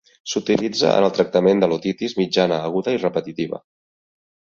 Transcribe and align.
S'utilitza 0.31 0.93
en 1.01 1.05
el 1.09 1.11
tractament 1.17 1.61
de 1.63 1.69
l'otitis 1.71 2.15
mitjana 2.21 2.57
aguda 2.71 2.95
repetitiva. 3.03 3.61